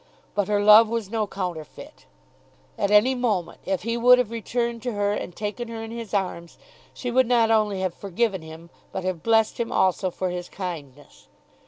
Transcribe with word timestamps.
But 0.33 0.47
her 0.47 0.63
love 0.63 0.89
was 0.89 1.11
no 1.11 1.27
counterfeit. 1.27 2.07
At 2.75 2.89
any 2.89 3.13
moment 3.13 3.59
if 3.65 3.83
he 3.83 3.97
would 3.97 4.17
have 4.17 4.31
returned 4.31 4.81
to 4.81 4.93
her 4.93 5.11
and 5.13 5.35
taken 5.35 5.67
her 5.67 5.83
in 5.83 5.91
his 5.91 6.11
arms, 6.11 6.57
she 6.91 7.11
would 7.11 7.27
not 7.27 7.51
only 7.51 7.81
have 7.81 7.93
forgiven 7.93 8.41
him 8.41 8.71
but 8.91 9.03
have 9.03 9.21
blessed 9.21 9.59
him 9.59 9.71
also 9.71 10.09
for 10.09 10.31
his 10.31 10.49
kindness. 10.49 11.27